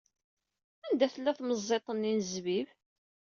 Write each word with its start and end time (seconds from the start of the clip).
Anda 0.85 1.07
tella 1.13 1.31
temẓiḍt-nni 1.37 2.11
n 2.13 2.19
zzbib? 2.25 2.69